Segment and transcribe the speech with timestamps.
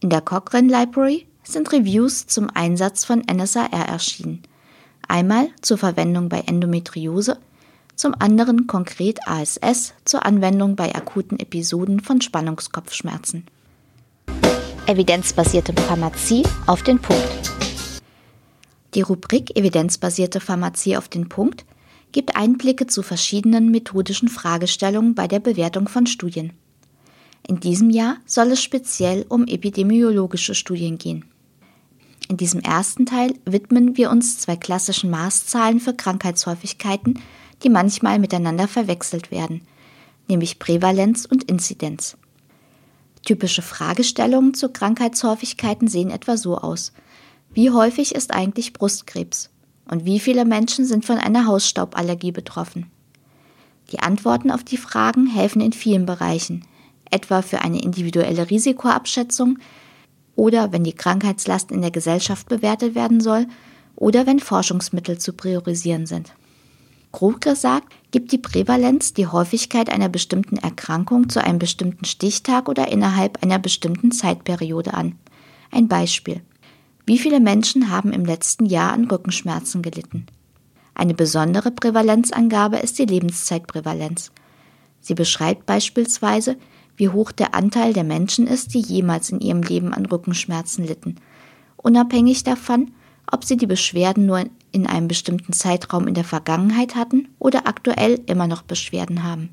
[0.00, 4.42] In der Cochrane Library sind Reviews zum Einsatz von NSAR erschienen.
[5.08, 7.38] Einmal zur Verwendung bei Endometriose,
[7.96, 13.46] zum anderen konkret ASS zur Anwendung bei akuten Episoden von Spannungskopfschmerzen.
[14.86, 17.52] Evidenzbasierte Pharmazie auf den Punkt.
[18.94, 21.64] Die Rubrik Evidenzbasierte Pharmazie auf den Punkt
[22.12, 26.52] gibt Einblicke zu verschiedenen methodischen Fragestellungen bei der Bewertung von Studien.
[27.46, 31.24] In diesem Jahr soll es speziell um epidemiologische Studien gehen.
[32.28, 37.18] In diesem ersten Teil widmen wir uns zwei klassischen Maßzahlen für Krankheitshäufigkeiten,
[37.62, 39.62] die manchmal miteinander verwechselt werden,
[40.28, 42.18] nämlich Prävalenz und Inzidenz.
[43.24, 46.92] Typische Fragestellungen zu Krankheitshäufigkeiten sehen etwa so aus.
[47.52, 49.50] Wie häufig ist eigentlich Brustkrebs?
[49.90, 52.90] Und wie viele Menschen sind von einer Hausstauballergie betroffen?
[53.90, 56.66] Die Antworten auf die Fragen helfen in vielen Bereichen,
[57.10, 59.58] etwa für eine individuelle Risikoabschätzung
[60.38, 63.48] oder wenn die Krankheitslast in der Gesellschaft bewertet werden soll
[63.96, 66.32] oder wenn Forschungsmittel zu priorisieren sind.
[67.10, 72.86] Grob gesagt gibt die Prävalenz die Häufigkeit einer bestimmten Erkrankung zu einem bestimmten Stichtag oder
[72.86, 75.16] innerhalb einer bestimmten Zeitperiode an.
[75.72, 76.40] Ein Beispiel.
[77.04, 80.26] Wie viele Menschen haben im letzten Jahr an Rückenschmerzen gelitten?
[80.94, 84.30] Eine besondere Prävalenzangabe ist die Lebenszeitprävalenz.
[85.00, 86.56] Sie beschreibt beispielsweise,
[86.98, 91.16] wie hoch der Anteil der Menschen ist, die jemals in ihrem Leben an Rückenschmerzen litten,
[91.76, 92.90] unabhängig davon,
[93.30, 98.20] ob sie die Beschwerden nur in einem bestimmten Zeitraum in der Vergangenheit hatten oder aktuell
[98.26, 99.50] immer noch Beschwerden haben.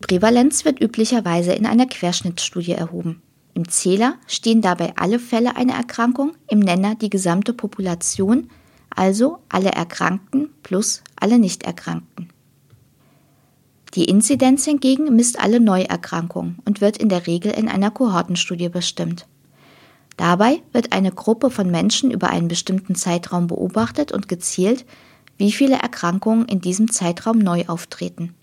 [0.00, 3.22] Prävalenz wird üblicherweise in einer Querschnittsstudie erhoben.
[3.54, 8.50] Im Zähler stehen dabei alle Fälle einer Erkrankung, im Nenner die gesamte Population,
[8.90, 12.31] also alle Erkrankten plus alle Nichterkrankten.
[13.94, 19.26] Die Inzidenz hingegen misst alle Neuerkrankungen und wird in der Regel in einer Kohortenstudie bestimmt.
[20.16, 24.86] Dabei wird eine Gruppe von Menschen über einen bestimmten Zeitraum beobachtet und gezielt,
[25.36, 28.34] wie viele Erkrankungen in diesem Zeitraum neu auftreten.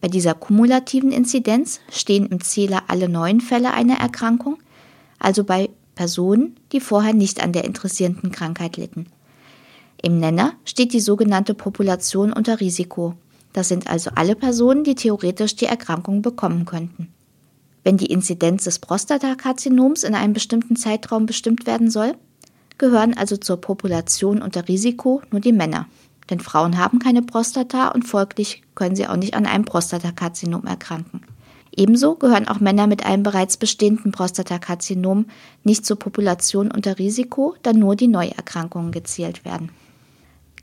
[0.00, 4.58] Bei dieser kumulativen Inzidenz stehen im Zähler alle neuen Fälle einer Erkrankung,
[5.18, 9.06] also bei Personen, die vorher nicht an der interessierenden Krankheit litten.
[10.00, 13.14] Im Nenner steht die sogenannte Population unter Risiko.
[13.52, 17.12] Das sind also alle Personen, die theoretisch die Erkrankung bekommen könnten.
[17.82, 22.14] Wenn die Inzidenz des Prostatakarzinoms in einem bestimmten Zeitraum bestimmt werden soll,
[22.78, 25.86] gehören also zur Population unter Risiko nur die Männer
[26.30, 31.22] denn Frauen haben keine Prostata und folglich können sie auch nicht an einem Prostatakarzinom erkranken.
[31.76, 35.26] Ebenso gehören auch Männer mit einem bereits bestehenden Prostatakarzinom
[35.64, 39.70] nicht zur Population unter Risiko, da nur die Neuerkrankungen gezählt werden.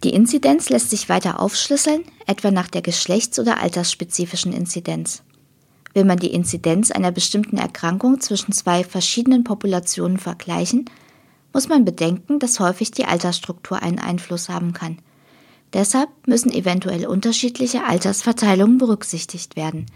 [0.03, 5.23] Die Inzidenz lässt sich weiter aufschlüsseln, etwa nach der geschlechts- oder altersspezifischen Inzidenz.
[5.94, 10.85] Will man die Inzidenz einer bestimmten Erkrankung zwischen zwei verschiedenen Populationen vergleichen,
[11.53, 14.99] muss man bedenken, dass häufig die Altersstruktur einen Einfluss haben kann.
[15.73, 19.88] Deshalb müssen eventuell unterschiedliche Altersverteilungen berücksichtigt werden.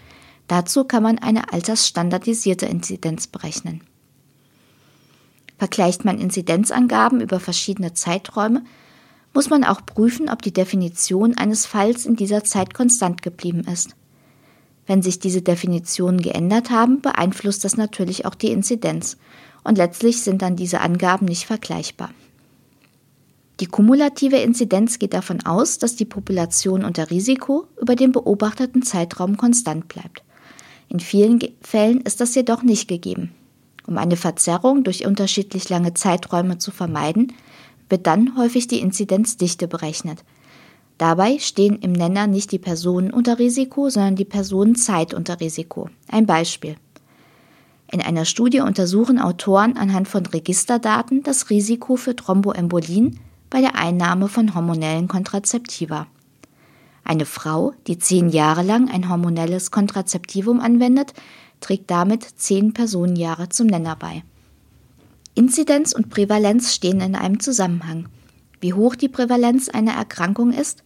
[0.48, 3.82] Dazu kann man eine altersstandardisierte Inzidenz berechnen.
[5.60, 8.64] Vergleicht man Inzidenzangaben über verschiedene Zeiträume,
[9.34, 13.96] muss man auch prüfen, ob die Definition eines Falls in dieser Zeit konstant geblieben ist.
[14.88, 19.18] Wenn sich diese Definitionen geändert haben, beeinflusst das natürlich auch die Inzidenz
[19.64, 22.10] und letztlich sind dann diese Angaben nicht vergleichbar.
[23.60, 29.38] Die kumulative Inzidenz geht davon aus, dass die Population unter Risiko über den beobachteten Zeitraum
[29.38, 30.24] konstant bleibt.
[30.90, 33.32] In vielen Fällen ist das jedoch nicht gegeben.
[33.86, 37.34] Um eine Verzerrung durch unterschiedlich lange Zeiträume zu vermeiden,
[37.92, 40.24] wird dann häufig die Inzidenzdichte berechnet.
[40.98, 45.90] Dabei stehen im Nenner nicht die Personen unter Risiko, sondern die Personenzeit unter Risiko.
[46.08, 46.76] Ein Beispiel.
[47.92, 54.30] In einer Studie untersuchen Autoren anhand von Registerdaten das Risiko für Thromboembolien bei der Einnahme
[54.30, 56.08] von hormonellen Kontrazeptiva.
[57.04, 61.14] Eine Frau, die zehn Jahre lang ein hormonelles Kontrazeptivum anwendet,
[61.60, 64.24] trägt damit zehn Personenjahre zum Nenner bei.
[65.34, 68.10] Inzidenz und Prävalenz stehen in einem Zusammenhang.
[68.60, 70.84] Wie hoch die Prävalenz einer Erkrankung ist,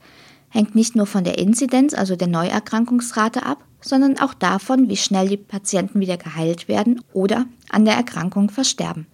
[0.49, 5.27] hängt nicht nur von der Inzidenz, also der Neuerkrankungsrate ab, sondern auch davon, wie schnell
[5.27, 9.07] die Patienten wieder geheilt werden oder an der Erkrankung versterben.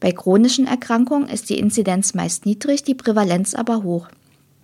[0.00, 4.08] Bei chronischen Erkrankungen ist die Inzidenz meist niedrig, die Prävalenz aber hoch,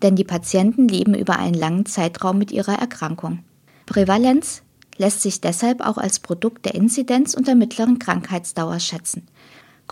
[0.03, 3.41] denn die Patienten leben über einen langen Zeitraum mit ihrer Erkrankung.
[3.87, 4.63] Prävalenz
[4.97, 9.27] lässt sich deshalb auch als Produkt der Inzidenz und der mittleren Krankheitsdauer schätzen.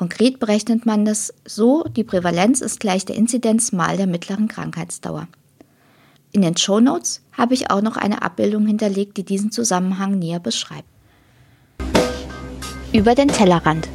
[0.00, 5.28] Konkret berechnet man das so, die Prävalenz ist gleich der Inzidenz mal der mittleren Krankheitsdauer.
[6.32, 10.40] In den Show Notes habe ich auch noch eine Abbildung hinterlegt, die diesen Zusammenhang näher
[10.40, 10.88] beschreibt.
[12.94, 13.90] Über den Tellerrand.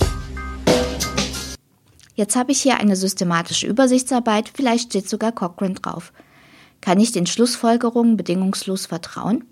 [2.13, 6.13] Jetzt habe ich hier eine systematische Übersichtsarbeit, vielleicht steht sogar Cochrane drauf.
[6.81, 9.43] Kann ich den Schlussfolgerungen bedingungslos vertrauen?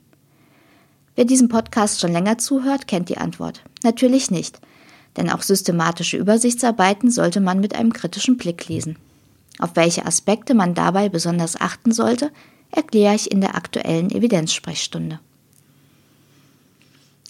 [1.15, 3.63] Wer diesem Podcast schon länger zuhört, kennt die Antwort.
[3.81, 4.59] Natürlich nicht.
[5.18, 8.98] Denn auch systematische Übersichtsarbeiten sollte man mit einem kritischen Blick lesen.
[9.60, 12.31] Auf welche Aspekte man dabei besonders achten sollte,
[12.71, 15.19] erkläre ich in der aktuellen Evidenzsprechstunde.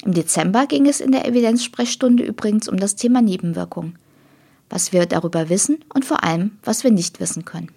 [0.06, 3.97] Im Dezember ging es in der Evidenzsprechstunde übrigens um das Thema Nebenwirkungen.
[4.69, 7.69] Was wir darüber wissen und vor allem, was wir nicht wissen können.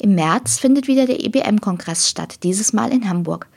[0.00, 3.48] Im März findet wieder der EBM-Kongress statt, dieses Mal in Hamburg.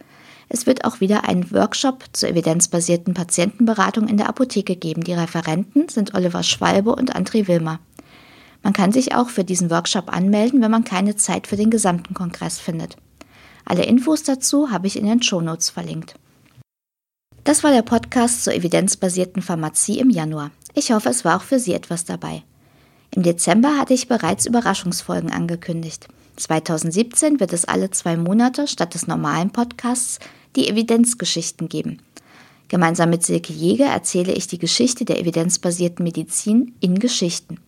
[0.50, 5.04] Es wird auch wieder einen Workshop zur evidenzbasierten Patientenberatung in der Apotheke geben.
[5.04, 7.80] Die Referenten sind Oliver Schwalbe und André Wilmer.
[8.64, 12.14] Man kann sich auch für diesen Workshop anmelden, wenn man keine Zeit für den gesamten
[12.14, 12.98] Kongress findet.
[13.66, 16.16] Alle Infos dazu habe ich in den Shownotes verlinkt.
[17.44, 20.52] Das war der Podcast zur evidenzbasierten Pharmazie im Januar.
[20.74, 22.44] Ich hoffe, es war auch für Sie etwas dabei.
[23.16, 26.08] Im Dezember hatte ich bereits Überraschungsfolgen angekündigt.
[26.36, 30.20] 2017 wird es alle zwei Monate statt des normalen Podcasts
[30.56, 32.02] die Evidenzgeschichten geben.
[32.68, 37.60] Gemeinsam mit Silke Jäger erzähle ich die Geschichte der evidenzbasierten Medizin in Geschichten.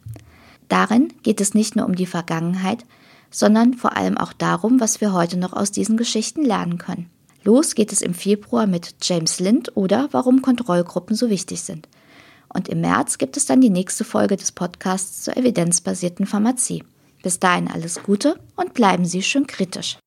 [0.67, 2.85] Darin geht es nicht nur um die Vergangenheit,
[3.31, 7.09] sondern vor allem auch darum, was wir heute noch aus diesen Geschichten lernen können.
[7.43, 11.87] Los geht es im Februar mit James Lind oder warum Kontrollgruppen so wichtig sind.
[12.53, 16.83] Und im März gibt es dann die nächste Folge des Podcasts zur evidenzbasierten Pharmazie.
[17.21, 19.97] Bis dahin alles Gute und bleiben Sie schön kritisch.